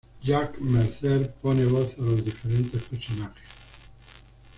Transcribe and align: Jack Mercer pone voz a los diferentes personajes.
Jack 0.23 0.57
Mercer 0.59 1.31
pone 1.43 1.63
voz 1.67 1.93
a 1.95 2.01
los 2.01 2.25
diferentes 2.25 2.81
personajes. 2.89 3.45